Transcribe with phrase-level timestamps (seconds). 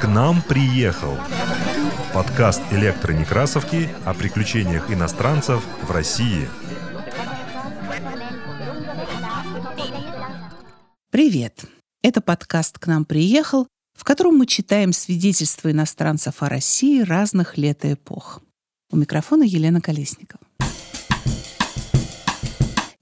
[0.00, 1.18] К нам приехал
[2.14, 6.48] подкаст электронекрасовки о приключениях иностранцев в России.
[11.10, 11.66] Привет!
[12.02, 17.84] Это подкаст «К нам приехал», в котором мы читаем свидетельства иностранцев о России разных лет
[17.84, 18.40] и эпох.
[18.90, 20.40] У микрофона Елена Колесникова.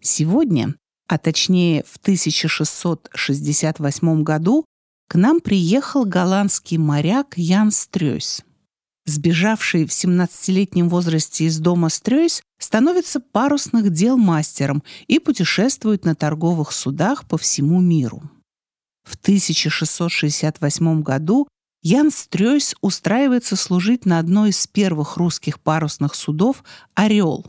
[0.01, 0.75] Сегодня,
[1.11, 4.65] а точнее в 1668 году,
[5.09, 8.45] к нам приехал голландский моряк Ян Стрёйс.
[9.07, 16.71] Сбежавший в 17-летнем возрасте из дома Стрёйс становится парусных дел мастером и путешествует на торговых
[16.71, 18.23] судах по всему миру.
[19.03, 21.49] В 1668 году
[21.83, 26.63] Ян Стрёйс устраивается служить на одной из первых русских парусных судов
[26.95, 27.47] «Орел».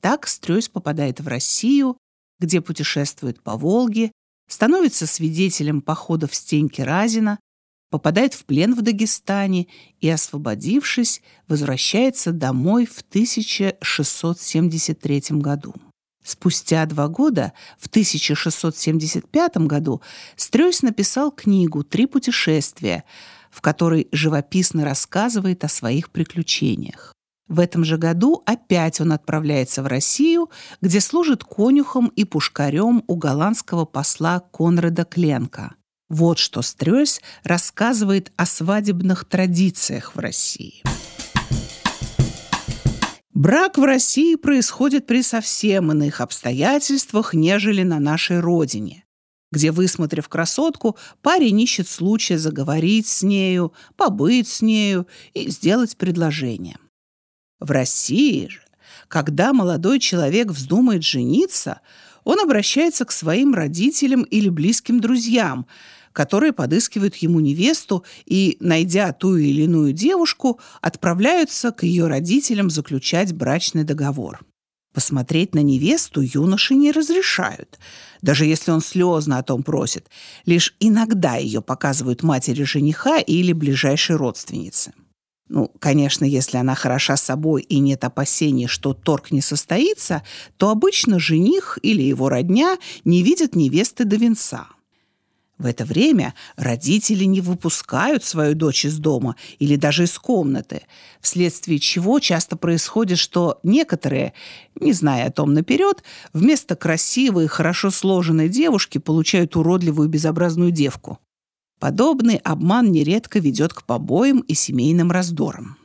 [0.00, 1.98] Так Стрёйс попадает в Россию,
[2.38, 4.12] где путешествует по Волге,
[4.48, 7.38] становится свидетелем походов Стеньки Разина,
[7.90, 9.68] попадает в плен в Дагестане
[10.00, 15.74] и, освободившись, возвращается домой в 1673 году.
[16.24, 20.02] Спустя два года, в 1675 году,
[20.36, 23.04] Стрёйс написал книгу «Три путешествия»,
[23.50, 27.14] в которой живописно рассказывает о своих приключениях.
[27.48, 30.50] В этом же году опять он отправляется в Россию,
[30.82, 35.74] где служит конюхом и пушкарем у голландского посла Конрада Кленка.
[36.10, 40.82] Вот что Стрёйс рассказывает о свадебных традициях в России.
[43.32, 49.04] Брак в России происходит при совсем иных обстоятельствах, нежели на нашей родине,
[49.52, 56.78] где, высмотрев красотку, парень ищет случая заговорить с нею, побыть с нею и сделать предложение–
[57.60, 58.60] в России же,
[59.08, 61.80] когда молодой человек вздумает жениться,
[62.24, 65.66] он обращается к своим родителям или близким друзьям,
[66.12, 73.32] которые подыскивают ему невесту и, найдя ту или иную девушку, отправляются к ее родителям заключать
[73.32, 74.40] брачный договор.
[74.92, 77.78] Посмотреть на невесту юноши не разрешают,
[78.20, 80.08] даже если он слезно о том просит.
[80.44, 84.92] Лишь иногда ее показывают матери жениха или ближайшей родственнице.
[85.48, 90.22] Ну, конечно, если она хороша собой и нет опасений, что торг не состоится,
[90.58, 94.66] то обычно жених или его родня не видят невесты до венца.
[95.56, 100.82] В это время родители не выпускают свою дочь из дома или даже из комнаты,
[101.20, 104.34] вследствие чего часто происходит, что некоторые,
[104.76, 111.18] не зная о том наперед, вместо красивой и хорошо сложенной девушки получают уродливую безобразную девку.
[111.78, 115.78] Подобный обман нередко ведет к побоям и семейным раздорам.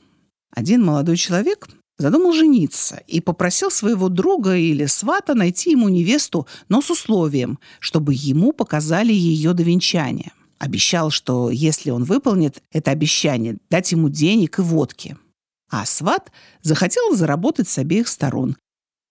[0.52, 1.68] Один молодой человек
[1.98, 8.14] задумал жениться и попросил своего друга или свата найти ему невесту, но с условием, чтобы
[8.16, 10.34] ему показали ее до венчания.
[10.58, 15.18] Обещал, что если он выполнит это обещание, дать ему денег и водки.
[15.70, 18.58] А сват захотел заработать с обеих сторон.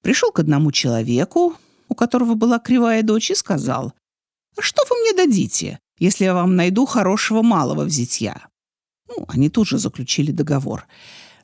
[0.02, 1.54] Пришел к одному человеку,
[1.88, 3.92] у которого была кривая дочь, и сказал,
[4.56, 5.78] «А что вы мне дадите?
[6.02, 8.48] Если я вам найду хорошего малого в зятья».
[9.08, 10.86] Ну, они тут же заключили договор.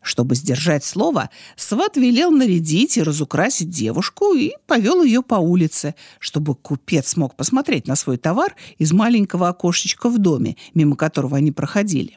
[0.03, 6.55] Чтобы сдержать слово, сват велел нарядить и разукрасить девушку и повел ее по улице, чтобы
[6.55, 12.17] купец смог посмотреть на свой товар из маленького окошечка в доме, мимо которого они проходили.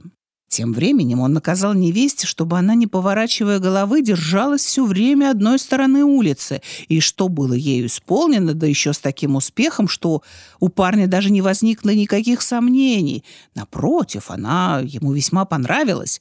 [0.52, 6.04] Тем временем он наказал невесте, чтобы она, не поворачивая головы, держалась все время одной стороны
[6.04, 10.24] улицы, и что было ею исполнено, да еще с таким успехом, что
[10.60, 13.24] у парня даже не возникло никаких сомнений.
[13.56, 16.20] Напротив, она ему весьма понравилась,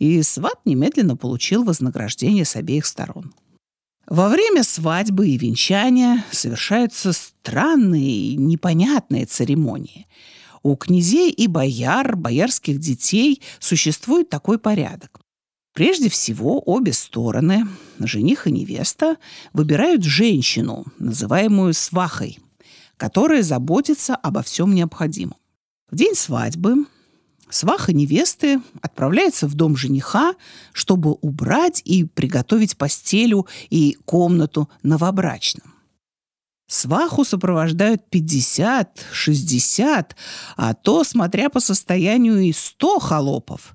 [0.00, 3.32] и сват немедленно получил вознаграждение с обеих сторон.
[4.08, 10.08] Во время свадьбы и венчания совершаются странные и непонятные церемонии–
[10.62, 15.20] у князей и бояр, боярских детей существует такой порядок.
[15.72, 17.68] Прежде всего, обе стороны,
[18.00, 19.16] жених и невеста,
[19.52, 22.38] выбирают женщину, называемую свахой,
[22.96, 25.36] которая заботится обо всем необходимом.
[25.88, 26.86] В день свадьбы
[27.48, 30.34] сваха невесты отправляется в дом жениха,
[30.72, 35.77] чтобы убрать и приготовить постелю и комнату новобрачным.
[36.68, 40.16] Сваху сопровождают 50, 60,
[40.56, 43.74] а то, смотря по состоянию, и 100 холопов.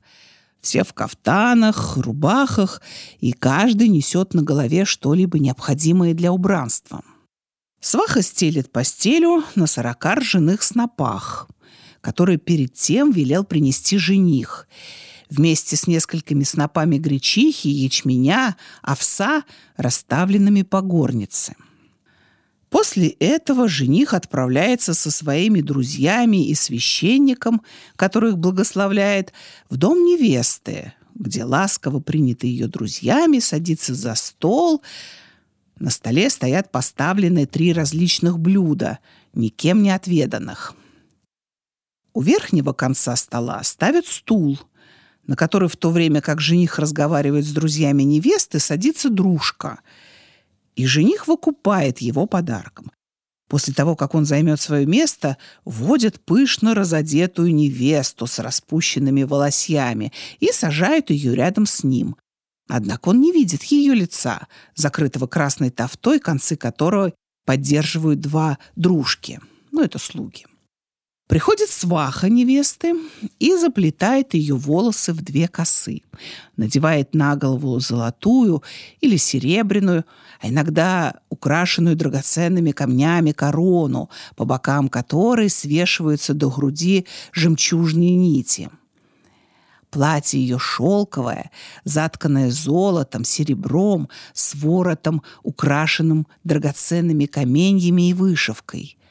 [0.61, 2.83] Все в кафтанах, рубахах,
[3.19, 7.01] и каждый несет на голове что-либо необходимое для убранства.
[7.81, 11.49] Сваха стелит постелю на сорока ржаных снопах,
[11.99, 14.67] которые перед тем велел принести жених,
[15.31, 19.43] вместе с несколькими снопами гречихи, ячменя, овса,
[19.77, 21.55] расставленными по горнице–
[22.73, 27.61] После этого жених отправляется со своими друзьями и священником,
[27.95, 29.31] который их благословляет,
[29.69, 34.81] в дом невесты, где ласково принятый ее друзьями садится за стол.
[35.77, 38.97] На столе стоят поставлены три различных блюда,
[39.35, 40.73] никем не отведанных.
[42.11, 44.57] У верхнего конца стола ставят стул,
[45.27, 49.81] на который в то время, как жених разговаривает с друзьями невесты, садится дружка–
[50.75, 52.91] и жених выкупает его подарком.
[53.47, 60.51] После того, как он займет свое место, вводит пышно разодетую невесту с распущенными волосьями и
[60.51, 62.15] сажает ее рядом с ним.
[62.67, 67.13] Однако он не видит ее лица, закрытого красной тофтой, концы которой
[67.45, 69.39] поддерживают два дружки.
[69.71, 70.45] Ну, это слуги.
[71.27, 72.95] Приходит сваха невесты
[73.39, 76.01] и заплетает ее волосы в две косы.
[76.57, 78.61] Надевает на голову золотую
[78.99, 80.03] или серебряную,
[80.41, 88.69] а иногда украшенную драгоценными камнями корону, по бокам которой свешиваются до груди жемчужные нити.
[89.91, 91.51] Платье ее шелковое,
[91.85, 98.97] затканное золотом, серебром, с воротом, украшенным драгоценными каменьями и вышивкой–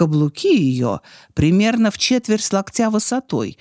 [0.00, 1.02] Каблуки ее
[1.34, 3.58] примерно в четверть локтя высотой.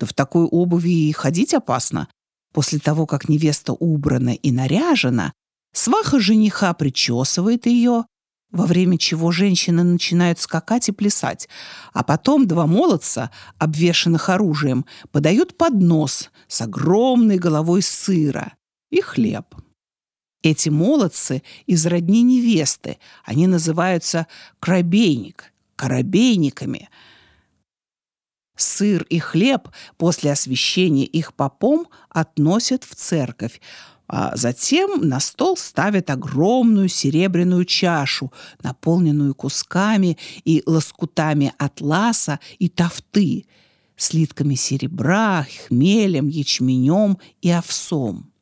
[0.00, 2.08] Да в такой обуви и ходить опасно.
[2.52, 5.32] После того, как невеста убрана и наряжена,
[5.72, 8.04] сваха жениха причесывает ее,
[8.50, 11.48] во время чего женщины начинают скакать и плясать,
[11.92, 18.54] а потом два молодца, обвешанных оружием, подают поднос с огромной головой сыра
[18.90, 19.54] и хлеб.
[20.42, 24.26] Эти молодцы из родни невесты, они называются
[24.58, 26.88] крабейник– корабейниками.
[28.56, 29.68] Сыр и хлеб
[29.98, 33.60] после освящения их попом относят в церковь,
[34.08, 38.32] а затем на стол ставят огромную серебряную чашу,
[38.62, 43.46] наполненную кусками и лоскутами атласа и тафты,
[43.96, 48.32] слитками серебра, хмелем, ячменем и овсом.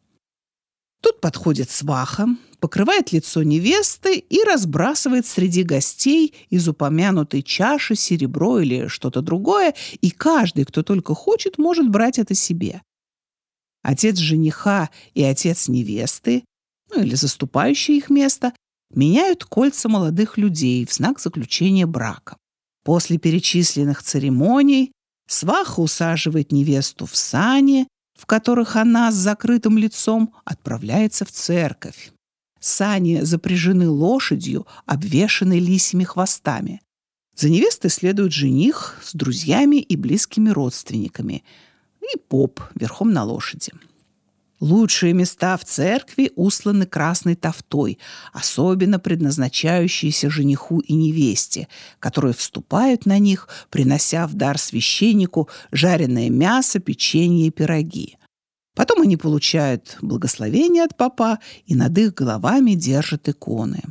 [1.04, 2.26] Тут подходит сваха,
[2.60, 10.10] покрывает лицо невесты и разбрасывает среди гостей из упомянутой чаши серебро или что-то другое, и
[10.10, 12.80] каждый, кто только хочет, может брать это себе.
[13.82, 16.42] Отец жениха и отец невесты,
[16.90, 18.54] ну или заступающий их место,
[18.88, 22.38] меняют кольца молодых людей в знак заключения брака.
[22.82, 24.92] После перечисленных церемоний
[25.28, 32.12] сваха усаживает невесту в сани, в которых она с закрытым лицом отправляется в церковь.
[32.60, 36.80] Сани запряжены лошадью, обвешанной лисьими хвостами.
[37.36, 41.44] За невестой следует жених с друзьями и близкими родственниками
[42.00, 43.72] и поп верхом на лошади.
[44.64, 47.98] Лучшие места в церкви усланы красной тофтой,
[48.32, 51.68] особенно предназначающиеся жениху и невесте,
[51.98, 58.16] которые вступают на них, принося в дар священнику жареное мясо, печенье и пироги.
[58.74, 63.82] Потом они получают благословение от папа и над их головами держат иконы.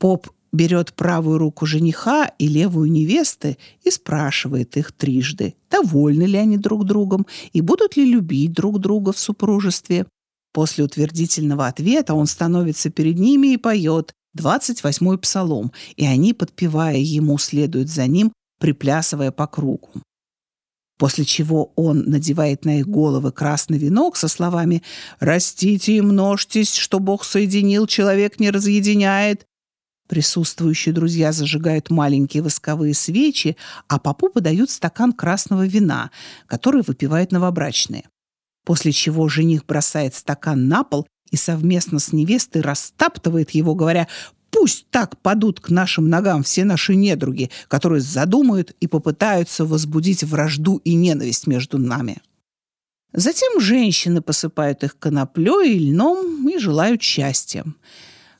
[0.00, 6.56] Поп берет правую руку жениха и левую невесты и спрашивает их трижды, довольны ли они
[6.56, 10.06] друг другом и будут ли любить друг друга в супружестве.
[10.52, 17.38] После утвердительного ответа он становится перед ними и поет 28-й псалом, и они, подпевая ему,
[17.38, 19.90] следуют за ним, приплясывая по кругу
[20.96, 24.82] после чего он надевает на их головы красный венок со словами
[25.18, 29.44] «Растите и множьтесь, что Бог соединил, человек не разъединяет».
[30.08, 33.56] Присутствующие друзья зажигают маленькие восковые свечи,
[33.88, 36.10] а папу подают стакан красного вина,
[36.46, 38.04] который выпивают новобрачные.
[38.64, 44.08] После чего жених бросает стакан на пол и совместно с невестой растаптывает его, говоря
[44.54, 50.80] Пусть так падут к нашим ногам все наши недруги, которые задумают и попытаются возбудить вражду
[50.84, 52.18] и ненависть между нами.
[53.12, 57.64] Затем женщины посыпают их коноплей и льном и желают счастья.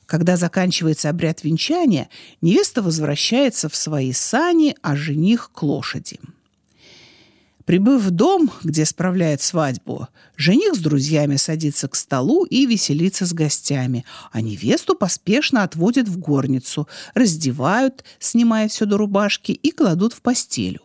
[0.05, 2.09] Когда заканчивается обряд венчания,
[2.41, 6.19] невеста возвращается в свои сани, а жених к лошади.
[7.65, 10.07] Прибыв в дом, где справляет свадьбу,
[10.37, 16.19] жених с друзьями садится к столу и веселится с гостями, а невесту поспешно отводят в
[16.19, 20.81] горницу, раздевают, снимая все до рубашки, и кладут в постелю.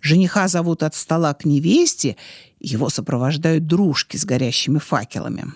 [0.00, 2.16] Жениха зовут от стола к невесте,
[2.58, 5.52] его сопровождают дружки с горящими факелами.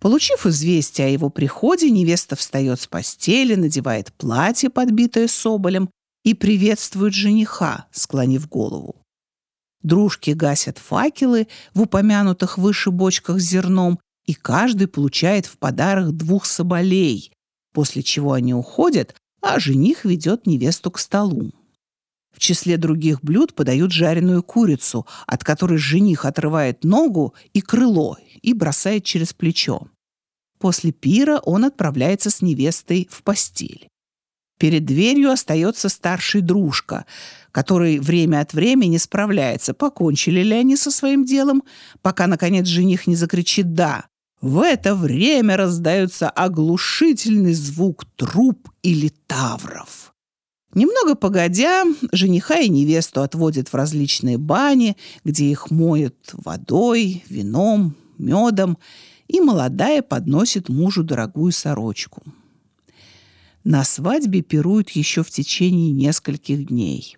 [0.00, 5.90] Получив известие о его приходе, невеста встает с постели, надевает платье, подбитое соболем,
[6.24, 8.96] и приветствует жениха, склонив голову.
[9.82, 16.44] Дружки гасят факелы в упомянутых выше бочках с зерном, и каждый получает в подарок двух
[16.44, 17.32] соболей,
[17.72, 21.52] после чего они уходят, а жених ведет невесту к столу.
[22.32, 28.52] В числе других блюд подают жареную курицу, от которой жених отрывает ногу и крыло и
[28.54, 29.88] бросает через плечо.
[30.58, 33.88] После пира он отправляется с невестой в постель.
[34.58, 37.06] Перед дверью остается старший дружка,
[37.50, 41.62] который время от времени справляется, покончили ли они со своим делом,
[42.02, 44.04] пока, наконец, жених не закричит «да».
[44.42, 50.09] В это время раздается оглушительный звук труб или тавров.
[50.74, 58.78] Немного погодя, жениха и невесту отводят в различные бани, где их моют водой, вином, медом,
[59.26, 62.22] и молодая подносит мужу дорогую сорочку.
[63.64, 67.16] На свадьбе пируют еще в течение нескольких дней.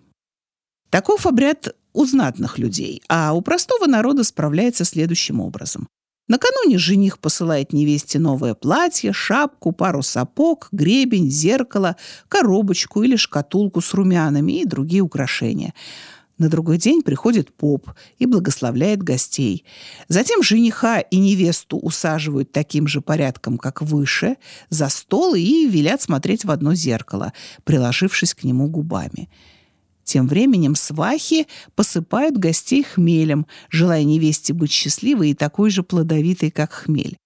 [0.89, 5.87] Таков обряд у знатных людей, а у простого народа справляется следующим образом.
[6.27, 11.97] Накануне жених посылает невесте новое платье, шапку, пару сапог, гребень, зеркало,
[12.29, 15.73] коробочку или шкатулку с румянами и другие украшения–
[16.39, 19.63] на другой день приходит поп и благословляет гостей.
[20.07, 24.37] Затем жениха и невесту усаживают таким же порядком, как выше,
[24.69, 29.29] за стол и велят смотреть в одно зеркало, приложившись к нему губами.
[30.03, 36.71] Тем временем свахи посыпают гостей хмелем, желая невесте быть счастливой и такой же плодовитой, как
[36.73, 37.17] хмель.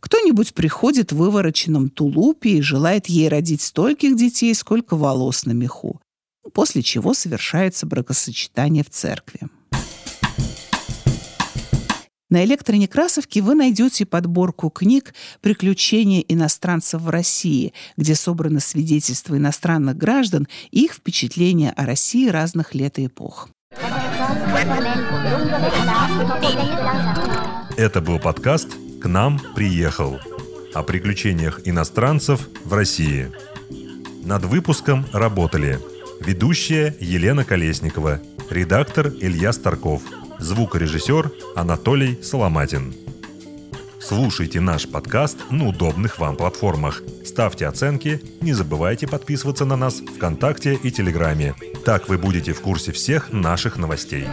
[0.00, 6.00] Кто-нибудь приходит в вывороченном тулупе и желает ей родить стольких детей, сколько волос на меху
[6.50, 9.40] после чего совершается бракосочетание в церкви.
[12.30, 20.46] На электронекрасовке вы найдете подборку книг «Приключения иностранцев в России», где собраны свидетельства иностранных граждан
[20.70, 23.48] и их впечатления о России разных лет и эпох.
[27.76, 28.68] Это был подкаст
[29.02, 30.20] «К нам приехал»
[30.72, 33.32] о приключениях иностранцев в России.
[34.22, 35.80] Над выпуском работали
[36.20, 38.20] Ведущая Елена Колесникова.
[38.50, 40.02] Редактор Илья Старков.
[40.40, 42.94] Звукорежиссер Анатолий Соломатин.
[44.00, 47.02] Слушайте наш подкаст на удобных вам платформах.
[47.24, 51.54] Ставьте оценки, не забывайте подписываться на нас ВКонтакте и Телеграме.
[51.84, 54.26] Так вы будете в курсе всех наших новостей.